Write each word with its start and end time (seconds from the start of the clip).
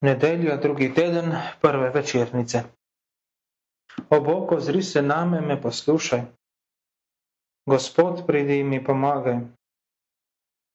Nedelja, 0.00 0.56
drugi 0.56 0.94
teden, 0.94 1.32
prve 1.60 1.90
večernice. 1.90 2.62
O 4.10 4.20
Bog, 4.20 4.52
ozri 4.52 4.82
se 4.82 5.02
name, 5.02 5.40
me 5.40 5.62
poslušaj. 5.62 6.20
Gospod, 7.66 8.26
pridi 8.26 8.62
mi 8.64 8.84
pomagaj. 8.84 9.40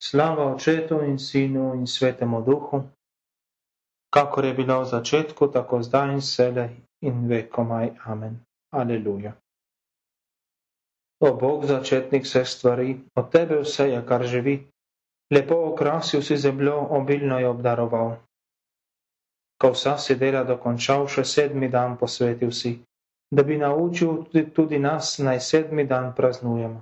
Slava 0.04 0.48
očetu 0.56 1.00
in 1.04 1.20
sinu 1.20 1.76
in 1.76 1.88
svetemu 1.88 2.42
duhu, 2.42 2.82
kakor 4.14 4.46
je 4.46 4.54
bilo 4.54 4.82
v 4.82 4.90
začetku, 4.92 5.48
tako 5.48 5.80
zdaj 5.84 6.14
in 6.14 6.22
sele 6.22 6.70
in 7.02 7.24
vekomaj. 7.28 7.90
Amen. 8.06 8.36
Aleluja. 8.76 9.32
O 11.24 11.34
Bog, 11.34 11.66
začetnik 11.66 12.28
vseh 12.28 12.48
stvari, 12.48 13.00
od 13.16 13.32
tebe 13.32 13.64
vse 13.64 13.88
je, 13.90 14.04
kar 14.06 14.28
živi. 14.28 14.60
Lepo 15.32 15.64
okrasil 15.72 16.22
si 16.22 16.38
zemljo, 16.38 16.76
obilno 16.90 17.40
je 17.40 17.48
obdaroval 17.50 18.16
ko 19.64 19.72
vsa 19.72 19.96
si 19.98 20.18
dela 20.20 20.42
dokončal, 20.44 21.08
še 21.08 21.24
sedmi 21.24 21.70
dan 21.72 21.96
posvetil 21.96 22.52
si, 22.52 22.72
da 23.32 23.44
bi 23.44 23.56
naučil 23.56 24.26
tudi, 24.26 24.44
tudi 24.52 24.80
nas, 24.80 25.14
naj 25.20 25.40
sedmi 25.40 25.86
dan 25.88 26.10
praznujemo. 26.12 26.82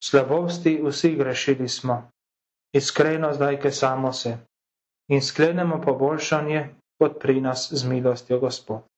Slabosti 0.00 0.78
vsi 0.80 1.10
grešili 1.12 1.68
smo, 1.68 1.98
iskreno 2.72 3.34
zdaj, 3.36 3.60
ke 3.60 3.70
samo 3.70 4.14
se, 4.14 4.32
in 5.12 5.20
sklenemo 5.20 5.76
poboljšanje, 5.84 6.64
kot 6.96 7.20
pri 7.20 7.36
nas 7.40 7.68
z 7.70 7.84
milostjo 7.84 8.40
Gospod. 8.40 8.88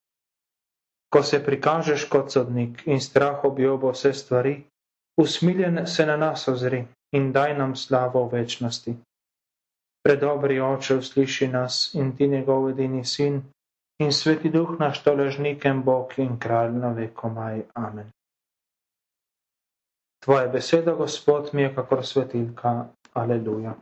Ko 1.11 1.27
se 1.27 1.43
prikažeš 1.43 2.07
kot 2.07 2.31
sodnik 2.31 2.87
in 2.87 3.03
strah 3.03 3.43
objobo 3.45 3.91
vse 3.91 4.15
stvari, 4.15 4.55
usmiljen 5.19 5.83
se 5.89 6.07
na 6.07 6.15
nas 6.17 6.47
ozri 6.49 6.85
in 7.13 7.33
daj 7.33 7.59
nam 7.59 7.75
slavo 7.77 8.29
v 8.29 8.39
večnosti 8.39 8.95
predobri 10.03 10.61
oče, 10.61 10.97
usliši 10.97 11.49
nas 11.49 11.95
in 11.95 12.17
ti 12.17 12.29
njegov 12.29 12.71
edini 12.71 13.05
sin 13.05 13.43
in 13.99 14.13
sveti 14.13 14.51
duh 14.51 14.71
naš 14.81 15.03
toležnikem 15.05 15.83
Bog 15.83 16.15
in 16.17 16.39
kralj 16.39 16.73
na 16.73 16.93
vekomaj. 16.93 17.63
Amen. 17.75 18.11
Tvoje 20.25 20.49
beseda, 20.49 20.95
Gospod, 20.95 21.51
mi 21.53 21.63
je 21.63 21.75
kakor 21.75 22.07
svetilka. 22.07 22.89
Aleluja. 23.13 23.75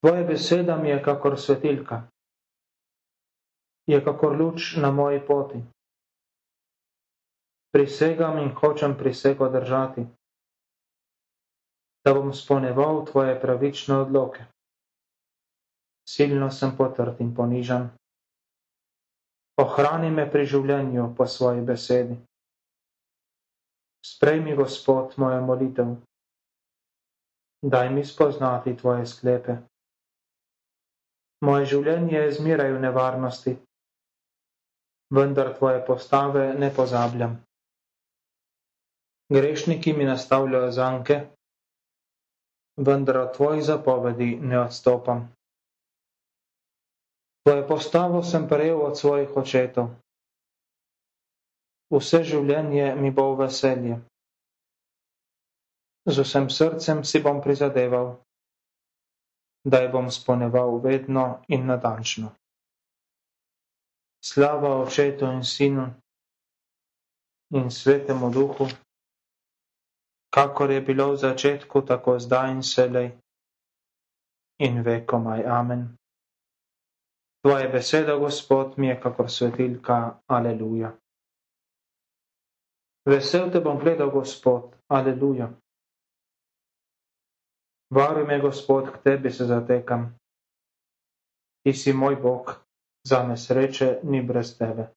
Tvoja 0.00 0.24
beseda 0.24 0.76
mi 0.76 0.88
je 0.88 1.02
kakor 1.02 1.40
svetilka, 1.40 2.02
je 3.86 4.04
kakor 4.04 4.36
luč 4.40 4.76
na 4.76 4.90
moji 4.90 5.20
poti. 5.26 5.62
Prisegam 7.72 8.38
in 8.38 8.50
hočem 8.54 8.96
prisego 8.98 9.48
držati, 9.48 10.06
da 12.04 12.14
bom 12.14 12.32
sponeval 12.32 13.04
tvoje 13.06 13.40
pravične 13.40 13.96
odloke 13.96 14.44
silno 16.08 16.48
sem 16.50 16.72
potrd 16.76 17.20
in 17.20 17.34
ponižan. 17.36 17.90
Ohrani 19.60 20.10
me 20.14 20.24
pri 20.30 20.46
življenju 20.46 21.10
po 21.18 21.26
svoji 21.26 21.64
besedi. 21.66 22.16
Sprejmi, 24.06 24.54
Gospod, 24.56 25.18
mojo 25.18 25.40
molitev. 25.44 25.96
Daj 27.62 27.90
mi 27.90 28.04
spoznati 28.06 28.76
tvoje 28.78 29.06
sklepe. 29.10 29.58
Moje 31.44 31.66
življenje 31.74 32.14
je 32.16 32.36
zmeraj 32.38 32.70
v 32.74 32.82
nevarnosti, 32.82 33.54
vendar 35.14 35.52
tvoje 35.58 35.82
postave 35.86 36.52
ne 36.54 36.70
pozabljam. 36.74 37.36
Grešniki 39.34 39.92
mi 39.92 40.06
nastavljajo 40.08 40.70
zanke, 40.72 41.18
vendar 42.88 43.18
od 43.26 43.34
tvojih 43.36 43.64
zapovedi 43.64 44.36
ne 44.40 44.60
odstopam. 44.60 45.26
Tvojo 47.42 47.68
postavo 47.68 48.22
sem 48.22 48.48
prejel 48.48 48.80
od 48.82 48.98
svojih 48.98 49.36
očetov. 49.36 49.94
Vse 51.88 52.20
življenje 52.24 52.94
mi 52.94 53.10
bo 53.10 53.30
v 53.32 53.44
veselje. 53.46 53.96
Z 56.08 56.24
vsem 56.24 56.48
srcem 56.48 57.04
si 57.04 57.20
bom 57.20 57.40
prizadeval, 57.44 58.16
da 59.64 59.82
jo 59.84 59.92
bom 59.92 60.10
sponeval 60.10 60.80
vedno 60.84 61.42
in 61.48 61.66
natančno. 61.66 62.32
Slava 64.24 64.76
očetu 64.82 65.28
in 65.32 65.44
sinu 65.44 65.86
in 67.54 67.70
svetemu 67.70 68.30
duhu, 68.30 68.68
kakor 70.34 70.70
je 70.70 70.80
bilo 70.80 71.12
v 71.12 71.16
začetku, 71.16 71.82
tako 71.82 72.18
zdaj 72.20 72.50
in 72.52 72.62
selej 72.62 73.08
in 74.60 74.82
vekomaj. 74.84 75.44
Amen. 75.46 75.96
Tvoje 77.42 77.68
besede, 77.68 78.18
Gospod, 78.18 78.78
mi 78.78 78.88
je 78.88 79.00
kakor 79.00 79.30
svetilka. 79.30 80.18
Aleluja. 80.26 80.92
Vesel 83.06 83.50
te 83.52 83.60
bom 83.60 83.78
gledal, 83.78 84.10
Gospod. 84.10 84.74
Aleluja. 84.88 85.50
Varuj 87.94 88.26
me, 88.26 88.40
Gospod, 88.40 88.90
k 88.92 89.02
tebi 89.02 89.30
se 89.30 89.44
zatekam. 89.44 90.18
Ti 91.62 91.72
si 91.72 91.92
moj 91.92 92.16
Bog, 92.16 92.52
za 93.04 93.22
me 93.22 93.36
sreče 93.36 94.00
ni 94.02 94.22
brez 94.22 94.58
tebe. 94.58 94.88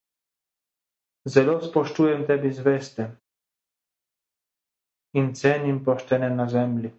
Zelo 1.28 1.62
spoštujem 1.62 2.26
tebi 2.28 2.52
zveste 2.52 3.12
in 5.14 5.34
cenim 5.36 5.84
poštene 5.86 6.30
na 6.30 6.50
zemlji. 6.50 6.92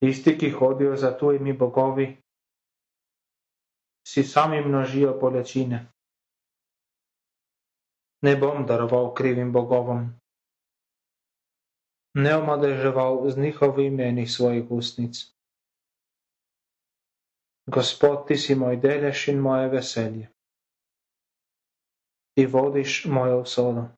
Tisti, 0.00 0.38
ki 0.38 0.50
hodijo 0.50 0.96
za 0.96 1.18
tujimi 1.18 1.52
bogovi, 1.52 2.16
si 4.06 4.22
sami 4.22 4.60
množijo 4.62 5.18
bolečine. 5.20 5.92
Ne 8.22 8.36
bom 8.36 8.66
daroval 8.66 9.14
krivim 9.14 9.52
bogovom, 9.52 10.14
ne 12.14 12.36
omadeževal 12.36 13.30
z 13.30 13.36
njihovimi 13.36 13.86
imeni 13.86 14.26
svojih 14.26 14.70
ustnic. 14.70 15.36
Gospod, 17.66 18.28
ti 18.28 18.36
si 18.36 18.54
moj 18.54 18.76
delež 18.76 19.28
in 19.28 19.42
moje 19.42 19.68
veselje. 19.68 20.30
Ti 22.34 22.46
vodiš 22.46 23.04
mojo 23.04 23.40
usodo. 23.42 23.88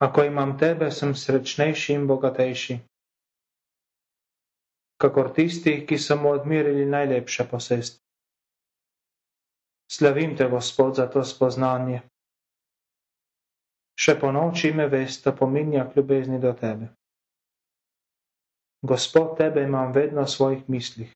Ako 0.00 0.24
imam 0.24 0.58
tebe, 0.58 0.90
sem 0.90 1.14
srečnejši 1.14 1.92
in 1.92 2.06
bogatejši 2.06 2.78
kakor 4.98 5.30
tisti, 5.34 5.86
ki 5.86 5.98
so 5.98 6.16
mu 6.16 6.30
odmirili 6.30 6.86
najlepše 6.86 7.46
posesti. 7.50 8.02
Slavim 9.90 10.36
te, 10.36 10.48
Gospod, 10.48 10.94
za 10.94 11.06
to 11.06 11.24
spoznanje. 11.24 12.02
Še 13.98 14.14
po 14.20 14.32
noči 14.32 14.72
me 14.74 14.86
veste 14.86 15.32
pominja 15.32 15.86
k 15.88 15.96
ljubezni 15.96 16.38
do 16.38 16.52
tebe. 16.52 16.90
Gospod, 18.82 19.38
tebe 19.38 19.64
imam 19.64 19.94
vedno 19.94 20.22
v 20.26 20.30
svojih 20.30 20.68
mislih. 20.68 21.14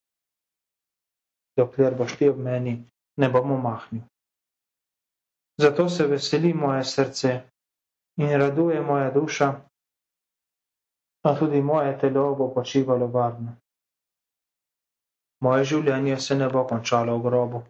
Dokler 1.59 1.95
boš 1.95 2.17
ti 2.19 2.31
ob 2.33 2.41
meni, 2.41 2.79
ne 3.21 3.29
bom 3.29 3.53
umahnil. 3.55 4.03
Zato 5.61 5.89
se 5.89 6.07
veseli 6.09 6.55
moje 6.55 6.85
srce 6.85 7.33
in 8.19 8.33
raduje 8.41 8.81
moja 8.81 9.11
duša, 9.11 9.51
a 11.23 11.35
tudi 11.39 11.63
moje 11.63 11.93
telo 12.01 12.35
bo 12.35 12.49
počivalo 12.55 13.07
varno 13.07 13.62
moje 15.43 15.65
življenje 15.75 16.19
se 16.21 16.39
ne 16.39 16.49
bo 16.49 16.63
končalo 16.69 17.19
v 17.19 17.23
grobu. 17.27 17.63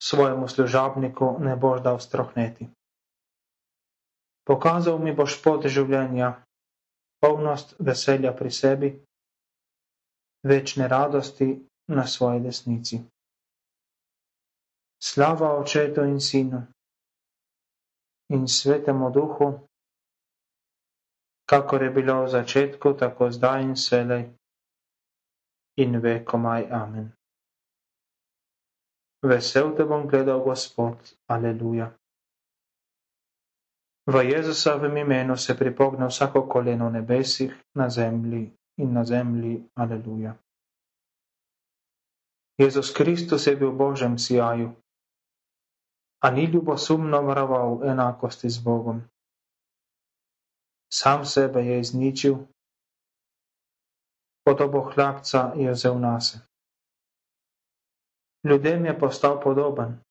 Svojemu 0.00 0.48
služabniku 0.48 1.36
ne 1.44 1.56
boš 1.56 1.82
dal 1.84 1.98
strohneti. 2.00 2.68
Pokazal 4.46 4.98
mi 4.98 5.12
boš 5.12 5.36
pot 5.42 5.66
življenja, 5.66 6.30
polnost 7.20 7.74
veselja 7.78 8.32
pri 8.32 8.50
sebi, 8.50 8.90
večne 10.46 10.88
radosti 10.88 11.50
na 11.92 12.06
svoji 12.06 12.40
desnici. 12.40 13.02
Slava 15.00 15.52
očetu 15.60 16.04
in 16.08 16.20
sinu 16.20 16.62
in 18.30 18.48
svetemu 18.48 19.10
duhu, 19.10 19.48
kakor 21.50 21.82
je 21.82 21.90
bilo 21.90 22.22
v 22.24 22.28
začetku, 22.30 22.94
tako 22.94 23.30
zdaj 23.34 23.62
in 23.62 23.76
selej 23.76 24.28
in 25.82 26.00
ve 26.02 26.24
komaj 26.24 26.68
amen. 26.82 27.08
Vesel 29.22 29.74
te 29.76 29.84
bom 29.84 30.06
gledal, 30.08 30.40
Gospod, 30.44 30.96
aleluja. 31.28 31.90
V 34.06 34.24
Jezusovem 34.24 34.96
imenu 34.96 35.36
se 35.36 35.58
pripogne 35.58 36.06
vsako 36.06 36.48
koleno 36.48 36.90
nebesih, 36.90 37.52
na 37.74 37.88
zemlji 37.88 38.50
in 38.76 38.92
na 38.92 39.04
zemlji, 39.04 39.68
aleluja. 39.74 40.34
Jezus 42.58 42.92
Kristus 42.92 43.46
je 43.46 43.56
bil 43.56 43.70
v 43.70 43.76
Božjem 43.76 44.18
sijaju, 44.18 44.72
a 46.24 46.30
ni 46.30 46.44
ljubosumno 46.44 47.22
varoval 47.22 47.84
enakosti 47.84 48.50
z 48.50 48.58
Bogom. 48.58 49.02
Sam 50.92 51.24
sebe 51.24 51.62
je 51.64 51.80
izničil 51.80 52.36
podobo 54.50 54.82
hlapca 54.90 55.54
je 55.54 55.70
vzel 55.70 55.98
nase. 56.02 56.42
Ljudem 58.42 58.86
je 58.86 58.98
postal 58.98 59.38
podoben 59.38 60.02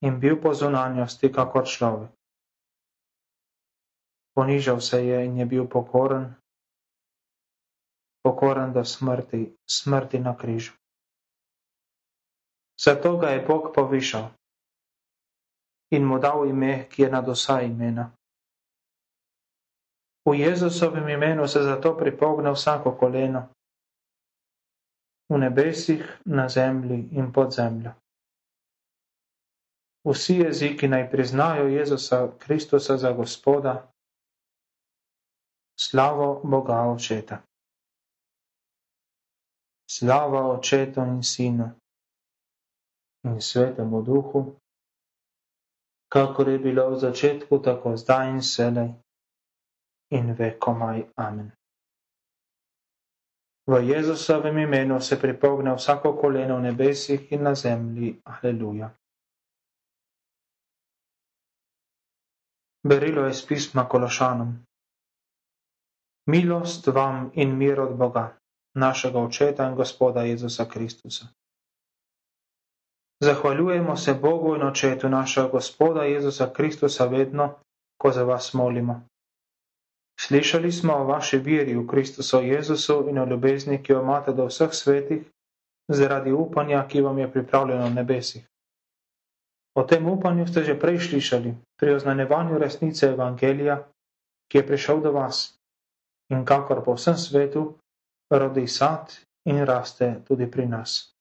in 0.00 0.20
bil 0.20 0.40
po 0.40 0.54
zunanjosti 0.54 1.28
kakor 1.28 1.68
človek. 1.68 2.10
Ponižal 4.32 4.80
se 4.80 5.04
je 5.04 5.24
in 5.24 5.36
je 5.36 5.46
bil 5.46 5.66
pokoren, 5.68 6.34
pokoren 8.24 8.72
do 8.72 8.84
smrti, 8.84 9.56
smrti 9.68 10.18
na 10.18 10.36
križu. 10.36 10.72
Zato 12.80 13.16
ga 13.16 13.28
je 13.28 13.44
Bog 13.44 13.74
povišal 13.74 14.30
in 15.90 16.06
mu 16.06 16.18
dal 16.18 16.46
ime, 16.48 16.88
ki 16.88 17.02
je 17.02 17.10
nad 17.10 17.28
vsa 17.28 17.60
imena. 17.60 18.17
V 20.28 20.34
Jezusovem 20.34 21.08
imenu 21.08 21.48
se 21.48 21.62
zato 21.62 21.96
pripogne 21.96 22.52
vsako 22.52 22.92
koleno, 23.00 23.48
v 25.32 25.38
nebesih, 25.38 26.04
na 26.24 26.48
zemlji 26.48 27.08
in 27.12 27.32
pod 27.32 27.52
zemljo. 27.52 27.92
Vsi 30.04 30.34
jeziki 30.34 30.88
naj 30.88 31.10
priznajo 31.10 31.68
Jezusa 31.68 32.28
Kristusa 32.38 32.96
za 32.96 33.12
Gospoda, 33.12 33.88
slavo 35.80 36.40
Boga 36.44 36.76
Očeta. 36.92 37.40
Slava 39.90 40.52
Očetu 40.52 41.00
in 41.00 41.22
Sinu 41.22 41.70
in 43.24 43.40
Svetemu 43.40 44.02
Duhu, 44.02 44.56
kakor 46.12 46.48
je 46.48 46.58
bilo 46.58 46.90
v 46.90 47.00
začetku, 47.00 47.58
tako 47.58 47.96
zdaj 47.96 48.30
in 48.30 48.42
sedaj 48.42 49.07
in 50.10 50.34
vekomaj. 50.38 51.04
Amen. 51.16 51.50
V 53.68 53.82
Jezusovem 53.84 54.58
imenu 54.58 55.00
se 55.00 55.20
pripogne 55.20 55.74
vsako 55.74 56.16
koleno 56.16 56.56
v 56.56 56.62
nebesih 56.62 57.32
in 57.32 57.42
na 57.42 57.54
zemlji. 57.54 58.20
Aleluja. 58.24 58.88
Berilo 62.88 63.24
je 63.24 63.30
iz 63.30 63.46
pisma 63.46 63.88
Kološanom. 63.88 64.64
Milost 66.26 66.86
vam 66.86 67.30
in 67.34 67.56
mir 67.58 67.80
od 67.80 67.96
Boga, 67.96 68.38
našega 68.74 69.18
Očeta 69.18 69.68
in 69.68 69.74
Gospoda 69.76 70.22
Jezusa 70.22 70.64
Kristusa. 70.64 71.26
Zahvaljujemo 73.20 73.96
se 73.96 74.14
Bogu 74.14 74.54
in 74.56 74.62
Očetu 74.62 75.08
našega 75.08 75.48
Gospoda 75.48 76.02
Jezusa 76.02 76.52
Kristusa 76.52 77.06
vedno, 77.06 77.54
ko 78.00 78.12
za 78.12 78.24
vas 78.24 78.54
molimo. 78.54 79.02
Slišali 80.28 80.72
smo 80.72 80.92
o 80.92 81.04
vaši 81.08 81.38
veri 81.40 81.72
v 81.72 81.86
Kristusu 81.88 82.42
Jezusu 82.44 83.06
in 83.08 83.18
o 83.18 83.24
ljubezni, 83.24 83.78
ki 83.82 83.92
jo 83.92 84.02
imate 84.02 84.32
do 84.36 84.44
vseh 84.44 84.74
svetih, 84.76 85.22
zaradi 85.88 86.32
upanja, 86.32 86.82
ki 86.88 87.00
vam 87.00 87.18
je 87.18 87.30
pripravljeno 87.32 87.86
v 87.86 87.94
nebesih. 87.94 88.44
O 89.74 89.86
tem 89.88 90.04
upanju 90.06 90.44
ste 90.46 90.64
že 90.64 90.76
prej 90.76 91.00
slišali 91.00 91.54
pri 91.80 91.94
oznanjevanju 91.94 92.58
resnice 92.58 93.08
Evangelija, 93.08 93.78
ki 94.52 94.58
je 94.58 94.66
prišel 94.66 95.00
do 95.00 95.12
vas 95.16 95.56
in 96.28 96.44
kakor 96.44 96.84
po 96.84 96.98
vsem 97.00 97.16
svetu 97.16 97.78
rodi 98.30 98.66
sad 98.68 99.16
in 99.48 99.64
raste 99.64 100.20
tudi 100.28 100.50
pri 100.50 100.66
nas. 100.68 101.14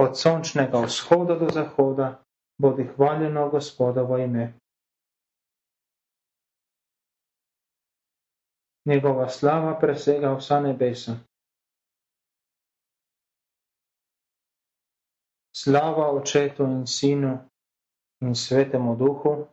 Od 0.00 0.16
sončnega 0.18 0.80
vzhoda 0.80 1.34
do 1.36 1.48
zahoda, 1.52 2.24
bodi 2.58 2.84
hvaljeno 2.96 3.48
Gospodovo 3.48 4.18
ime. 4.18 4.52
Njegova 8.84 9.28
slava 9.28 9.78
presega 9.80 10.32
vsa 10.34 10.60
nebesa. 10.60 11.16
Slava 15.56 16.10
Očetu 16.16 16.64
in 16.64 16.86
Sinu 16.86 17.38
in 18.20 18.34
Svetemu 18.34 18.96
Duhu, 18.96 19.46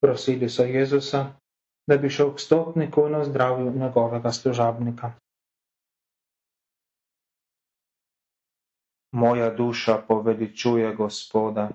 prosili 0.00 0.48
so 0.48 0.62
Jezusa, 0.62 1.24
da 1.86 1.96
bi 1.96 2.10
šel 2.10 2.34
k 2.34 2.40
stotniku 2.40 3.06
in 3.06 3.14
ozdravil 3.14 3.72
njegovega 3.72 4.32
služabnika. 4.32 5.12
Moja 9.12 9.50
duša 9.50 9.98
poveličuje 10.08 10.94
Gospoda. 10.94 11.68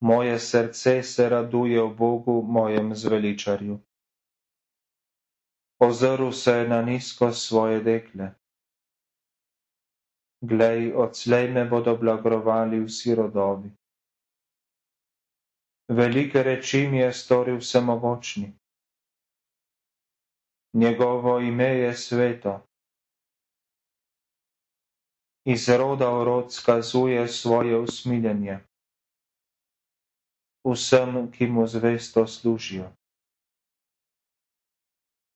Moje 0.00 0.38
srce 0.38 1.02
se 1.02 1.28
raduje 1.28 1.82
v 1.82 1.94
Bogu, 1.94 2.42
mojem 2.42 2.94
zveličarju. 2.94 3.78
Ozrl 5.80 6.30
se 6.32 6.52
je 6.52 6.68
na 6.68 6.82
nizko 6.82 7.32
svoje 7.32 7.80
dekle. 7.80 8.30
Glej, 10.40 10.92
odslej 10.94 11.48
me 11.48 11.64
bodo 11.64 11.96
blagrovali 11.96 12.84
vsi 12.84 13.14
rodovi. 13.14 13.70
Velike 15.88 16.42
reči 16.42 16.88
mi 16.88 16.98
je 16.98 17.12
storil 17.12 17.58
vsemogočni. 17.58 18.52
Njegovo 20.72 21.38
ime 21.40 21.64
je 21.64 21.94
sveto. 21.94 22.60
Iz 25.44 25.68
roda 25.68 26.10
v 26.10 26.24
rod 26.24 26.52
skazuje 26.52 27.28
svoje 27.28 27.78
usmiljenje. 27.78 28.58
Vsem, 30.64 31.30
ki 31.30 31.46
mu 31.46 31.66
zvesto 31.66 32.26
služijo. 32.26 32.90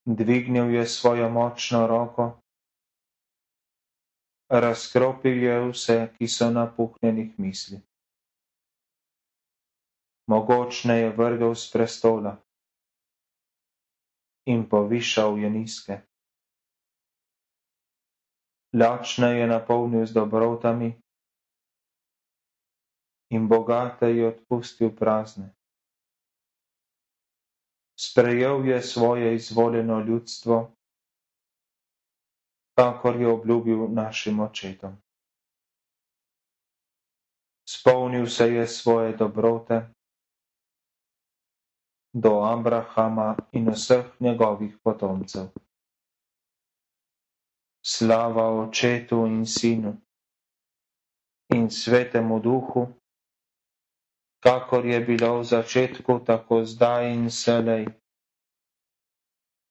Dvignil 0.04 0.74
je 0.74 0.86
svojo 0.86 1.30
močno 1.30 1.86
roko, 1.86 2.40
razkropil 4.48 5.42
je 5.42 5.60
vse, 5.70 5.98
ki 6.18 6.28
so 6.28 6.50
napuhnjenih 6.50 7.38
misli 7.38 7.80
mogočne 10.30 10.94
je 10.98 11.10
vrgel 11.10 11.54
z 11.58 11.66
prestola 11.74 12.38
in 14.46 14.62
povišal 14.62 15.38
je 15.42 15.50
nizke. 15.50 15.94
Lačne 18.70 19.42
je 19.42 19.46
napolnil 19.50 20.06
z 20.06 20.14
dobrotami 20.14 20.94
in 23.34 23.50
bogate 23.50 24.14
je 24.14 24.30
odpustil 24.30 24.94
prazne. 24.94 25.50
Sprejel 27.98 28.64
je 28.64 28.82
svoje 28.82 29.34
izvoljeno 29.34 30.00
ljudstvo, 30.00 30.72
kakor 32.78 33.20
je 33.20 33.28
obljubil 33.28 33.90
našim 33.90 34.40
očetom. 34.40 34.94
Spomnil 37.66 38.26
se 38.26 38.46
je 38.46 38.66
svoje 38.66 39.16
dobrote 39.16 39.99
do 42.12 42.42
Abrahama 42.42 43.36
in 43.52 43.70
vseh 43.70 44.04
njegovih 44.20 44.76
potomcev. 44.84 45.46
Slava 47.86 48.50
Očetu 48.60 49.26
in 49.26 49.46
Sinu 49.46 49.96
in 51.54 51.70
Svetemu 51.70 52.40
Duhu, 52.40 52.86
kakor 54.42 54.86
je 54.86 55.00
bilo 55.00 55.38
v 55.38 55.44
začetku, 55.44 56.18
tako 56.26 56.64
zdaj 56.64 57.12
in 57.12 57.30
selej 57.30 57.86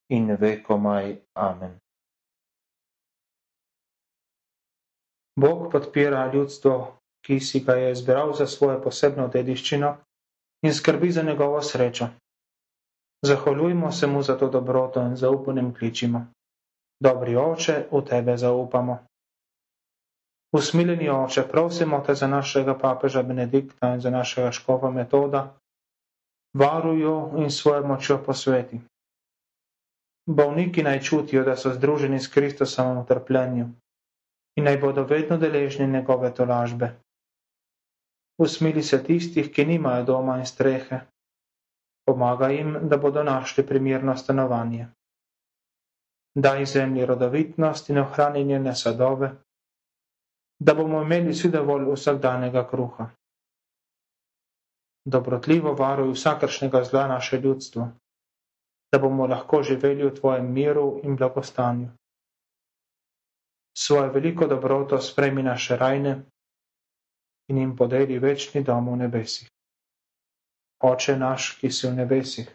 in 0.10 0.36
vekomaj. 0.36 1.22
Amen. 1.36 1.80
Bog 5.40 5.72
podpira 5.72 6.32
ljudstvo, 6.34 7.00
ki 7.24 7.40
si 7.40 7.60
ga 7.60 7.74
je 7.74 7.92
izbral 7.92 8.34
za 8.34 8.48
svojo 8.48 8.82
posebno 8.84 9.28
dediščino 9.28 9.98
in 10.64 10.74
skrbi 10.74 11.12
za 11.12 11.24
njegovo 11.24 11.62
srečo. 11.62 12.10
Zahvaljujmo 13.26 13.92
se 13.92 14.08
mu 14.08 14.22
za 14.22 14.38
to 14.38 14.50
dobroto 14.50 15.02
in 15.02 15.16
zaupanjem 15.16 15.74
kličimo. 15.74 16.26
Dobri 17.04 17.36
oče, 17.36 17.88
v 17.92 18.02
tebe 18.06 18.38
zaupamo. 18.38 18.98
Usmiljeni 20.56 21.10
oče, 21.10 21.44
prosimo 21.48 22.00
te 22.06 22.16
za 22.16 22.28
našega 22.28 22.78
papeža 22.78 23.24
Benedikta 23.24 23.94
in 23.94 24.02
za 24.02 24.10
našega 24.10 24.52
škofa 24.52 24.90
metoda, 24.90 25.56
varujo 26.54 27.32
in 27.38 27.52
svojo 27.52 27.84
močjo 27.88 28.18
posveti. 28.26 28.82
Bolniki 30.30 30.84
naj 30.84 31.00
čutijo, 31.02 31.44
da 31.44 31.56
so 31.58 31.74
združeni 31.74 32.20
s 32.20 32.28
Kristusom 32.28 32.98
v 32.98 33.06
trpljenju 33.06 33.68
in 34.58 34.66
naj 34.66 34.78
bodo 34.78 35.04
vedno 35.04 35.38
deležni 35.38 35.88
njegove 35.88 36.34
tolažbe. 36.36 36.96
Usmili 38.42 38.84
se 38.84 39.04
tistih, 39.04 39.52
ki 39.52 39.66
nimajo 39.66 40.04
doma 40.04 40.38
in 40.40 40.46
strehe, 40.46 41.00
pomaga 42.10 42.50
jim, 42.50 42.78
da 42.90 42.98
bodo 42.98 43.24
našli 43.24 43.66
primerno 43.68 44.18
stanovanje. 44.18 44.88
Daj 46.36 46.66
zemlji 46.66 47.06
rodovitnost 47.06 47.90
in 47.90 48.02
ohrani 48.02 48.44
njene 48.44 48.74
sadove, 48.76 49.30
da 50.60 50.74
bomo 50.74 51.02
imeli 51.02 51.36
vsi 51.36 51.52
dovolj 51.54 51.86
vsakdanjega 51.92 52.64
kruha. 52.70 53.10
Dobrotljivo 55.06 55.74
varuj 55.74 56.12
vsakršnega 56.14 56.84
zla 56.84 57.06
naše 57.08 57.40
ljudstvo, 57.42 57.88
da 58.92 59.00
bomo 59.00 59.28
lahko 59.28 59.62
živeli 59.64 60.10
v 60.10 60.16
tvojem 60.16 60.50
miru 60.54 60.88
in 61.04 61.16
blagostanju. 61.16 61.92
Svojo 63.78 64.12
veliko 64.12 64.48
dobroto 64.48 64.98
spremi 65.02 65.44
naše 65.44 65.78
rajne 65.78 66.18
in 67.50 67.58
jim 67.58 67.78
podeli 67.78 68.20
večni 68.20 68.64
dom 68.64 68.90
v 68.90 68.98
nebesih. 69.06 69.50
Oče 70.84 71.18
naš, 71.18 71.58
ki 71.60 71.72
si 71.72 71.88
v 71.88 71.94
nebesih, 71.96 72.48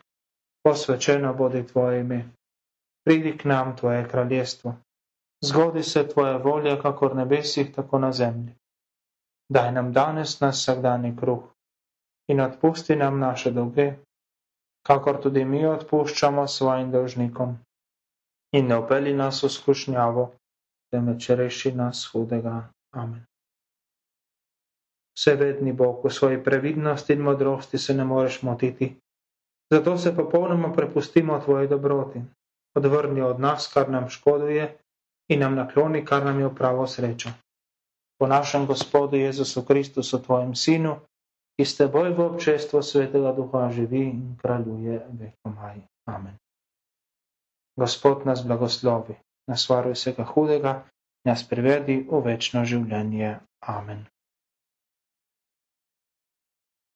posvečeno 0.64 1.34
bodi 1.34 1.66
tvoje 1.66 2.00
ime. 2.00 2.24
Pridi 3.04 3.36
k 3.38 3.44
nam 3.44 3.76
tvoje 3.76 4.08
kraljestvo. 4.08 4.74
Zgodi 5.44 5.82
se 5.82 6.08
tvoja 6.08 6.36
volja, 6.36 6.78
kako 6.82 7.08
v 7.08 7.14
nebesih, 7.14 7.74
tako 7.74 7.98
na 7.98 8.12
zemlji. 8.12 8.54
Daj 9.52 9.72
nam 9.72 9.92
danes 9.92 10.40
nas 10.40 10.62
vsakdani 10.62 11.16
kruh 11.16 11.42
in 12.28 12.40
odpusti 12.40 12.96
nam 12.96 13.18
naše 13.20 13.50
dolge, 13.50 13.92
kakor 14.86 15.20
tudi 15.22 15.44
mi 15.44 15.66
odpuščamo 15.66 16.46
svojim 16.48 16.90
dolžnikom. 16.90 17.58
In 18.56 18.66
ne 18.68 18.78
upeli 18.78 19.12
nas 19.12 19.42
v 19.42 19.50
skušnjavo, 19.50 20.30
temveč 20.90 21.28
reši 21.30 21.72
nas 21.72 22.06
hudega. 22.12 22.70
Amen. 22.94 23.24
Vsevedni 25.14 25.72
Bog, 25.72 26.04
v 26.04 26.10
svoji 26.10 26.42
previdnosti 26.44 27.12
in 27.12 27.22
modrosti 27.22 27.78
se 27.78 27.94
ne 27.94 28.04
moreš 28.04 28.42
motiti, 28.42 28.94
zato 29.70 29.98
se 29.98 30.16
popolnoma 30.16 30.72
prepustimo 30.72 31.40
tvoji 31.40 31.68
dobroti. 31.68 32.22
Odvrni 32.74 33.22
od 33.22 33.40
nas, 33.40 33.70
kar 33.72 33.90
nam 33.90 34.08
škoduje, 34.10 34.78
in 35.28 35.40
nam 35.40 35.54
nakloni, 35.54 36.04
kar 36.04 36.24
nam 36.24 36.40
je 36.40 36.48
v 36.48 36.54
pravo 36.54 36.86
srečo. 36.86 37.30
Po 38.18 38.26
našem 38.26 38.66
Gospodu 38.66 39.16
Jezusu 39.16 39.62
Kristusu, 39.62 40.18
tvojem 40.22 40.54
Sinu, 40.54 40.98
ki 41.54 41.64
s 41.64 41.76
teboj 41.78 42.14
v 42.14 42.20
občestvu 42.34 42.82
svetega 42.82 43.32
duha 43.32 43.70
živi 43.70 44.10
in 44.10 44.34
kraljuje 44.42 45.06
vekomaj. 45.10 45.78
Amen. 46.10 46.34
Gospod 47.78 48.26
nas 48.26 48.42
blagoslovi, 48.46 49.14
nas 49.50 49.68
varuj 49.68 49.94
vsega 49.94 50.24
hudega, 50.24 50.82
nas 51.26 51.42
privedi 51.46 52.02
v 52.10 52.20
večno 52.22 52.64
življenje. 52.66 53.38
Amen. 53.62 54.04